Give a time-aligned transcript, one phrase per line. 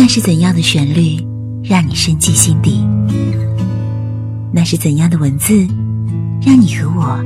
[0.00, 1.20] 那是怎样的旋律，
[1.64, 2.86] 让你深记心底？
[4.52, 5.66] 那是怎样的文字，
[6.40, 7.20] 让你和我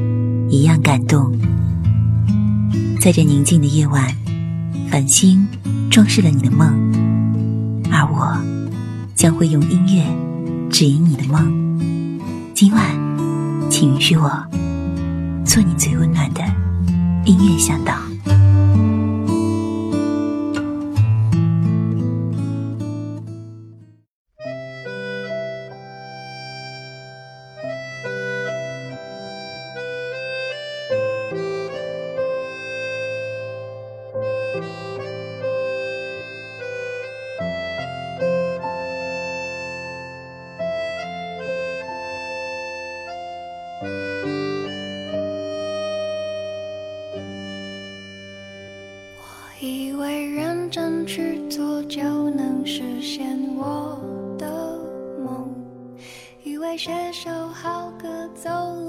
[0.49, 1.39] 一样感动？
[2.99, 4.17] 在这宁静的夜晚，
[4.91, 5.47] 繁星
[5.91, 6.67] 装饰了你的梦，
[7.91, 8.43] 而我
[9.15, 10.03] 将会用音乐
[10.71, 11.79] 指引你的梦。
[12.55, 12.83] 今晚，
[13.69, 14.31] 请允许我
[15.45, 16.41] 做你最温暖的
[17.27, 17.93] 音乐向导。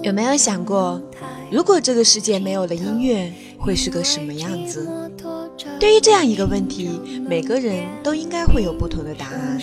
[0.03, 1.01] 有没有想过，
[1.49, 4.87] 如果这个世界没有了音乐，会是个什么样子？
[5.79, 9.57] 对于这样一个问题，每个人都应该会有不同的答案。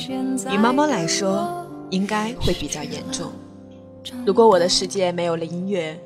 [0.50, 3.30] 与猫猫来说，应该会比较严重。
[4.26, 5.96] 如果我的世界没有了音乐，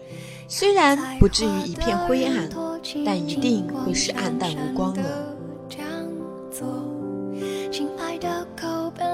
[0.49, 2.51] 虽然不至于一片灰暗。
[3.03, 5.35] 但一定会是暗淡无光了。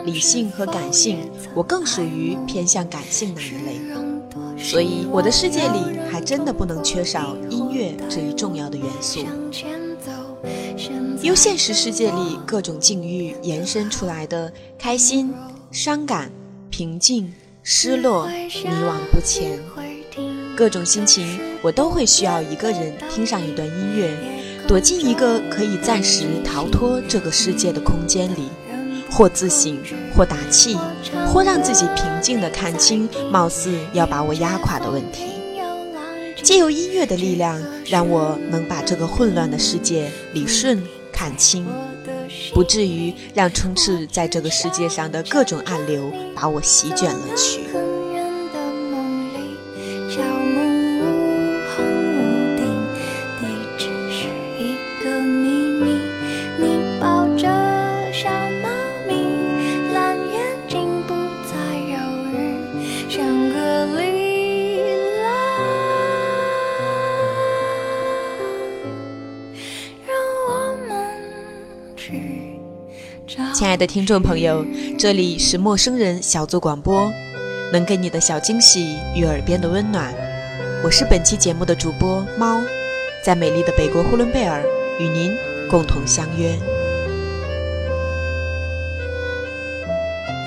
[0.04, 3.78] 理性和感性，我更属于偏向感性那一类，
[4.58, 9.20] 所以我的世界里还真的不能缺少音乐这一重要的元素。
[11.22, 15.34] 由现实世界里各种境遇延伸出来的开心、
[15.70, 16.30] 伤感、
[16.70, 17.32] 平静、
[17.62, 19.58] 失落、迷惘不前。
[20.56, 24.10] 各种心情，我都会需要一个人听上一段音乐，
[24.66, 28.48] 躲进一个可以暂时逃脱这个世界的空间里，
[29.11, 29.78] 或自省，
[30.14, 30.77] 或打气，
[31.27, 35.25] 或让自己平静地看清貌似要把我压垮的问题。
[36.43, 40.82] 借由音乐的力量，让我能把这个混乱的世界理顺
[41.12, 41.66] 看清，
[42.54, 47.60] 不至于让充斥在这个世界上的各种暗流把我席卷了去。
[73.70, 74.66] 爱的听众朋友，
[74.98, 77.08] 这里是陌生人小组广播，
[77.72, 80.12] 能给你的小惊喜与耳边的温暖。
[80.82, 82.60] 我是本期节目的主播猫，
[83.25, 84.60] 在美丽的北国呼伦贝尔
[84.98, 85.32] 与您
[85.70, 86.58] 共同相约。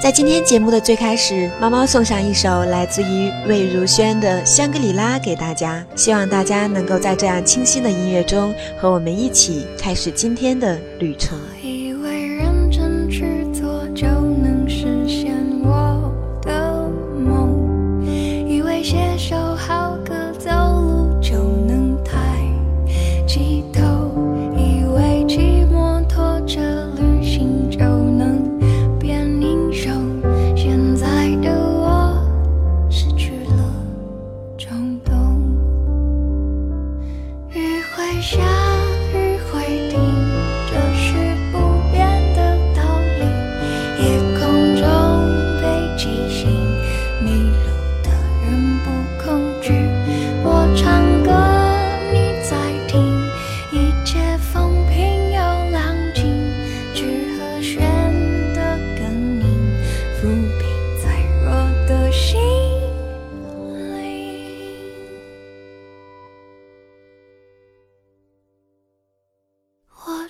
[0.02, 11.40] 在今天节目的最开始，猫猫送上一首来自于魏如萱的《香格里拉》给大家，希望大家能够在这样清新的音乐中和我们一起开始今天的旅程。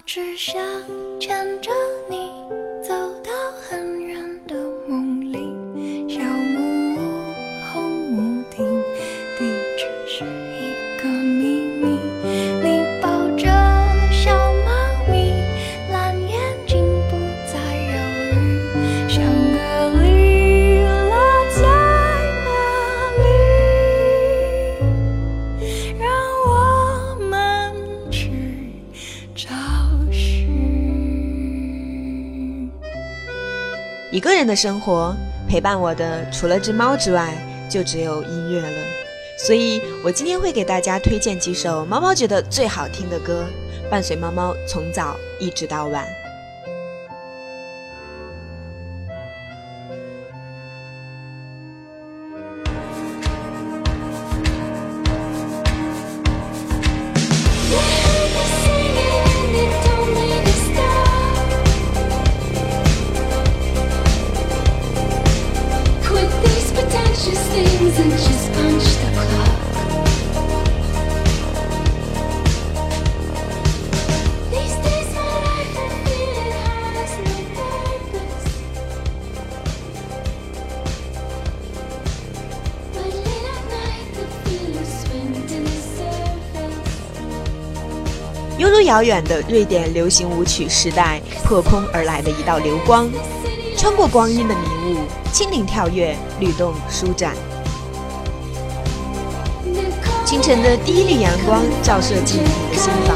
[0.06, 0.62] 只想
[1.20, 1.72] 牵着
[2.10, 2.63] 你。
[34.24, 35.14] 个人的生活，
[35.50, 37.36] 陪伴我的除了只猫之外，
[37.70, 38.78] 就只有音乐了。
[39.38, 43.44] 所以我今天会给大家推荐几首猫猫觉得最好听的歌，
[43.92, 46.08] 伴随猫猫从早一直到晚。
[88.86, 93.10] 遥远的瑞典流行舞曲时代破空而来的一道流光，
[93.78, 94.98] 穿过光阴的迷雾，
[95.32, 97.34] 轻灵跳跃，律动舒展。
[100.26, 103.16] 清晨的第一缕阳光照射进你的心房，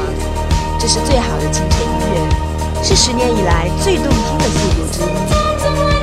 [0.78, 5.97] 这是最好的清晨音乐，是十年以来最动听的速度之一。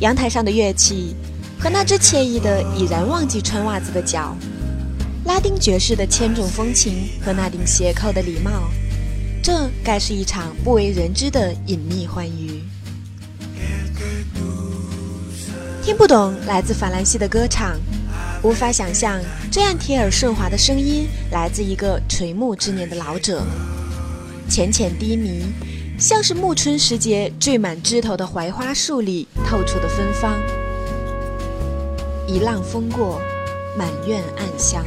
[0.00, 1.16] 阳台上的乐器，
[1.58, 4.36] 和那只惬意的已然忘记穿袜子的脚，
[5.24, 8.70] 拉丁爵士的千种风情和那顶斜扣的礼帽，
[9.42, 12.62] 这该是一场不为人知的隐秘欢愉。
[15.82, 17.80] 听不懂来自法兰西的歌唱，
[18.42, 19.18] 无法想象
[19.50, 23.42] 这样贴耳顺滑的声音来自一个垂暮之年的老者，
[24.46, 25.44] 浅浅低迷。
[25.98, 30.38] 像是暮春时节缀满枝头的槐花树里透出的芬芳，
[32.26, 33.18] 一浪风过，
[33.78, 34.84] 满院暗香。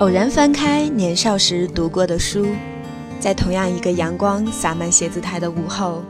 [0.00, 2.48] 偶然翻开年少时读过的书，
[3.18, 6.02] 在同样一个阳光洒满写字台的午后，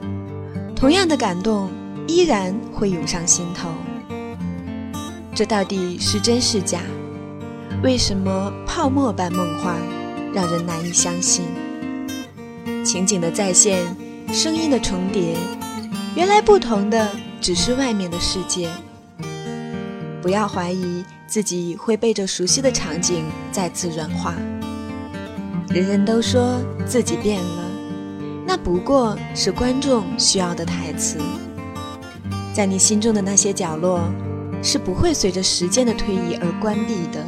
[0.74, 1.70] 同样的感动
[2.08, 3.70] 依然会涌上心头。
[5.32, 6.80] 这到底是真是假？
[7.84, 9.76] 为什么泡沫般梦幻，
[10.34, 11.44] 让人难以相信？
[12.84, 13.84] 情景的再现，
[14.32, 15.36] 声音的重叠，
[16.16, 17.08] 原来不同的
[17.40, 18.68] 只是外面的世界。
[20.20, 24.34] 不要怀疑自己会被这熟悉的场景再次软化。
[25.68, 27.70] 人人都说自己变了，
[28.46, 31.18] 那不过是观众需要的台词。
[32.54, 34.00] 在你心中的那些角落，
[34.62, 37.24] 是不会随着时间的推移而关闭的。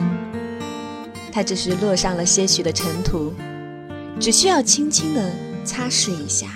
[1.30, 3.34] 它只是落上了些许的尘土，
[4.18, 5.30] 只需要轻轻的
[5.64, 6.46] 擦拭一下。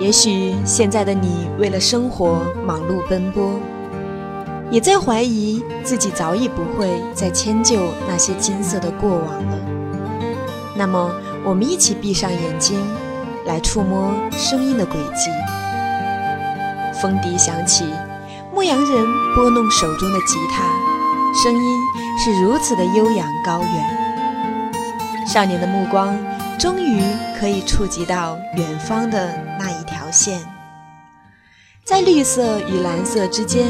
[0.00, 3.60] 也许现在的你为了生活忙碌奔波，
[4.70, 7.76] 也在怀疑自己早已不会再迁就
[8.08, 9.58] 那些金色的过往了。
[10.74, 11.12] 那么，
[11.44, 12.80] 我们一起闭上眼睛，
[13.44, 15.30] 来触摸声音的轨迹。
[16.98, 17.84] 风笛响起，
[18.54, 20.64] 牧羊人拨弄手中的吉他，
[21.44, 21.78] 声音
[22.24, 25.26] 是如此的悠扬高远。
[25.26, 26.18] 少年的目光
[26.58, 27.02] 终于
[27.38, 29.28] 可以触及到远方的
[30.10, 30.40] 线，
[31.84, 33.66] 在绿色与蓝色之间，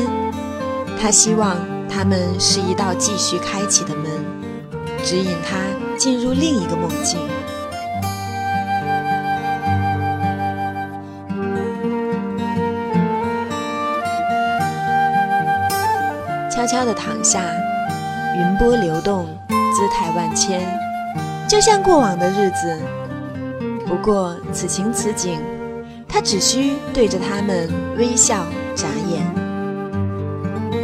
[1.00, 1.56] 他希望
[1.88, 4.11] 他们是一道继续开启的门，
[5.02, 5.56] 指引他
[5.97, 7.18] 进入另一个梦境。
[16.50, 17.42] 悄悄地躺下，
[18.37, 20.61] 云波流动，姿态万千，
[21.49, 22.78] 就像过往的日子。
[23.87, 25.40] 不过此情此景。
[26.11, 29.25] 他只需对着他们微笑眨眼。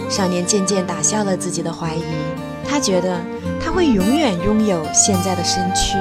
[0.09, 2.03] 少年渐渐打消了自己的怀疑，
[2.67, 3.21] 他觉得
[3.61, 5.97] 他会永远拥有现在的身躯，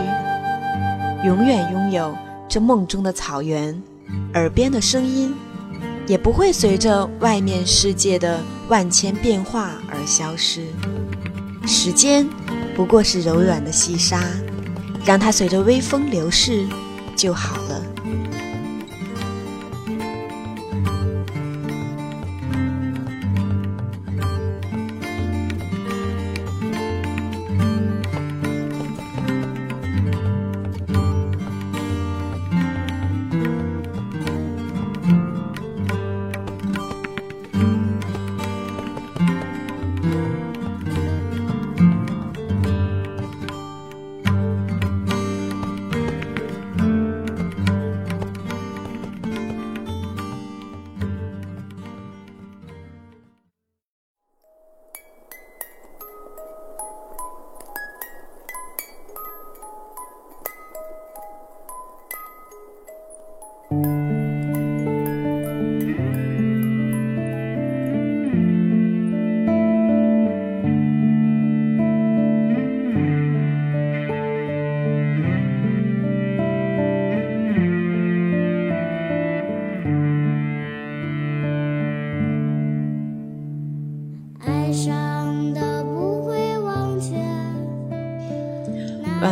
[1.26, 2.16] 永远拥有
[2.48, 3.82] 这梦中的草原，
[4.36, 5.34] 耳边的声音，
[6.06, 8.40] 也不会随着外面世界的
[8.70, 10.68] 万千变化而消失。
[11.66, 12.28] 时间
[12.76, 14.22] 不过是柔软的细沙，
[15.04, 16.68] 让它随着微风流逝
[17.16, 17.82] 就好了。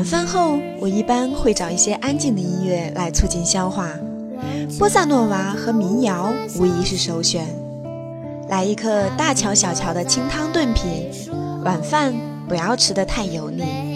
[0.03, 3.89] 晚饭后，我一般会找一些安静的音乐来促进消化，
[4.77, 6.29] 波萨诺娃和民谣
[6.59, 7.47] 无疑是首选。
[8.49, 11.09] 来一颗大乔小乔的清汤炖品，
[11.63, 12.13] 晚饭
[12.49, 13.92] 不要吃得太油腻。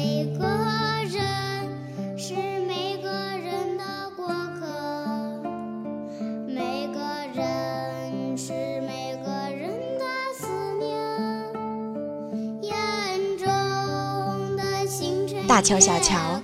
[15.58, 16.40] 大乔小乔，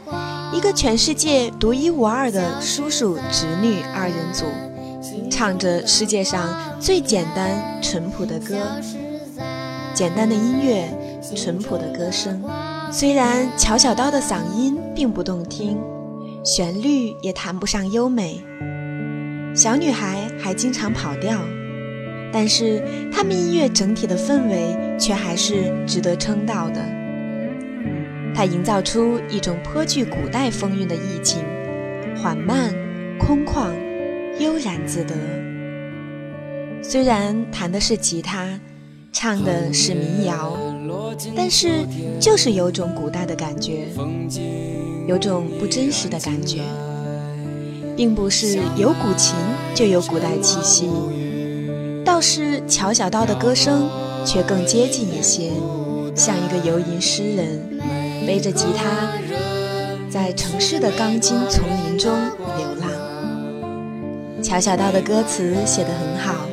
[0.51, 4.45] 一个全世界独一无二的叔叔侄女二人组，
[5.29, 8.55] 唱着世界上最简单淳朴的歌。
[9.93, 10.89] 简单的音乐，
[11.35, 12.41] 淳朴的歌声。
[12.91, 15.79] 虽然乔小刀的嗓音并不动听，
[16.43, 18.43] 旋律也谈不上优美，
[19.55, 21.39] 小女孩还经常跑调，
[22.31, 22.81] 但是
[23.13, 27.02] 他们音乐整体的氛围却还是值得称道的。
[28.35, 31.39] 它营造出一种颇具古代风韵的意境，
[32.17, 32.73] 缓慢、
[33.19, 33.67] 空旷、
[34.39, 35.13] 悠然自得。
[36.81, 38.59] 虽然弹的是吉他，
[39.11, 40.57] 唱的是民谣，
[41.35, 41.85] 但是
[42.19, 43.87] 就是有种古代的感觉，
[45.07, 46.61] 有种不真实的感觉，
[47.95, 49.35] 并不是有古琴
[49.75, 50.89] 就有古代气息，
[52.03, 53.87] 倒是乔小道的歌声
[54.25, 55.51] 却更接近一些，
[56.15, 57.79] 像一个游吟诗人，
[58.25, 58.85] 背着吉他，
[60.09, 62.11] 在城市的钢筋丛林中
[62.57, 62.89] 流浪。
[64.41, 66.47] 乔小道的歌词写得很好，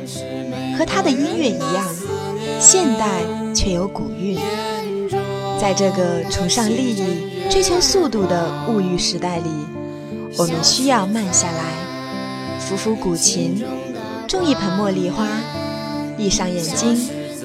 [0.77, 1.85] 和他的音乐一样，
[2.59, 3.21] 现代
[3.53, 4.37] 却有古韵。
[5.59, 9.49] 在这个崇尚利益、追求速度的物欲时代里，
[10.37, 11.63] 我们需要慢下来，
[12.59, 13.63] 抚抚古琴，
[14.27, 15.27] 种一盆茉莉花，
[16.17, 16.95] 闭上眼睛，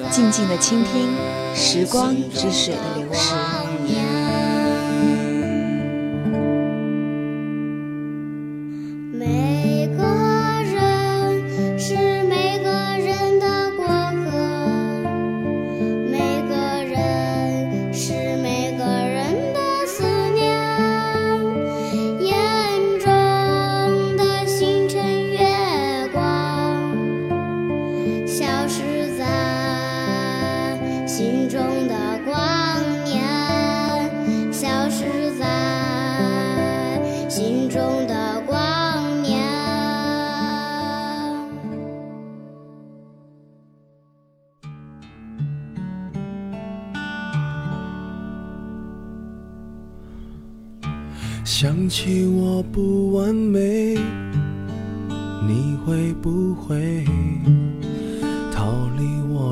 [0.09, 1.15] 静静地倾听
[1.53, 3.35] 时光之水的流逝。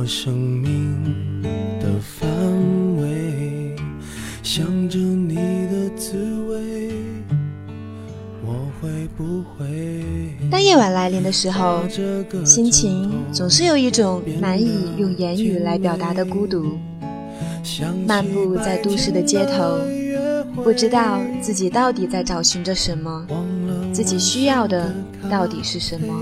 [0.05, 1.41] 我生命
[1.81, 2.29] 的范
[2.97, 3.75] 围？
[4.43, 6.15] 想着你的滋
[6.47, 6.91] 味，
[8.45, 9.65] 我会不会？
[10.51, 11.81] 当夜晚来临的时候，
[12.45, 16.77] 心情总是有一种难以用言语来表达的孤独。
[18.05, 19.79] 漫步在都市的街头。
[20.63, 23.27] 不知道自己到底在找寻着什么，
[23.91, 24.93] 自己需要的
[25.31, 26.13] 到底是什么？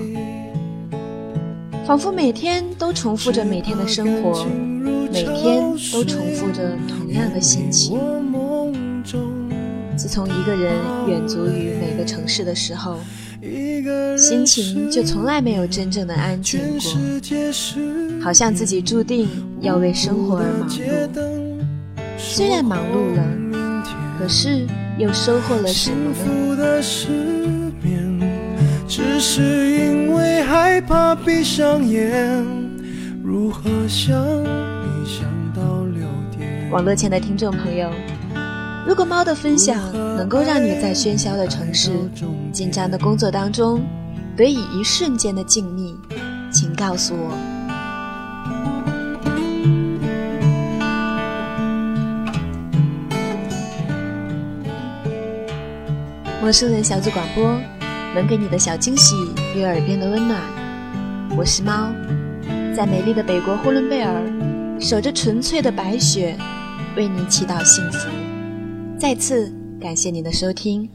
[1.85, 4.45] 仿佛每天都重复着每天的生活，
[5.11, 7.99] 每天都重复着同样的心情。
[9.95, 10.73] 自从一个人
[11.07, 12.99] 远足于每个城市的时候，
[14.17, 16.91] 心情就从来没有真正的安静过，
[18.21, 19.27] 好像自己注定
[19.61, 20.79] 要为生活而忙碌。
[22.17, 23.23] 虽然忙碌了。
[24.19, 24.65] 可是
[24.97, 26.13] 又收获了什么
[28.15, 28.23] 呢？
[30.73, 32.43] 害怕闭上眼，
[33.23, 34.17] 如何想
[36.71, 37.91] 网络前的听众朋友，
[38.83, 41.91] 如果猫的分享能够让你在喧嚣的城市、
[42.51, 43.85] 紧张的工作当中
[44.35, 45.93] 得以一瞬间的静谧，
[46.51, 47.37] 请告诉我。
[56.41, 57.61] 陌生人小组广播，
[58.15, 59.15] 能给你的小惊喜
[59.55, 60.62] 与耳边的温暖。
[61.35, 61.91] 我是猫，
[62.75, 64.21] 在美丽的北国呼伦贝尔，
[64.79, 66.37] 守着纯粹的白雪，
[66.95, 68.07] 为你祈祷幸福。
[68.99, 70.87] 再次感谢您的收听。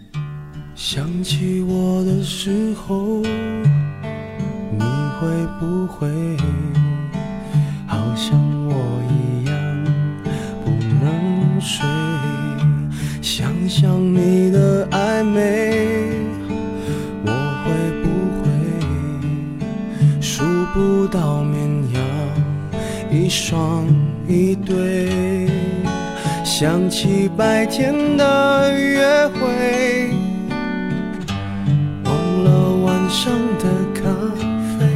[0.76, 4.80] 想起我的时候，你
[5.18, 6.08] 会不会
[7.88, 8.72] 好像我
[9.10, 9.84] 一样
[10.64, 10.70] 不
[11.04, 11.84] 能睡？
[13.20, 16.17] 想想你的暧昧，
[20.78, 21.58] 不到绵
[21.92, 22.00] 羊
[23.10, 23.84] 一双
[24.28, 25.48] 一对？
[26.44, 30.12] 想起白天的约会，
[32.04, 32.14] 忘
[32.44, 34.02] 了晚上的咖
[34.78, 34.86] 啡，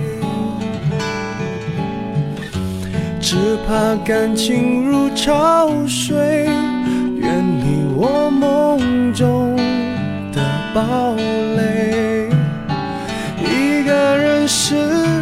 [3.20, 3.34] 只
[3.66, 6.46] 怕感情如潮水。
[7.18, 7.64] 远离
[7.96, 9.56] 我梦中
[10.32, 10.40] 的
[10.72, 11.16] 堡
[11.56, 12.28] 垒，
[13.40, 15.21] 一个人失眠，全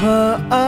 [0.00, 0.67] 和爱。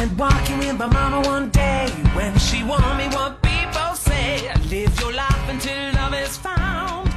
[0.00, 4.50] went walking with my mama one day when she warned me what people say.
[4.70, 7.09] Live your life until love is found.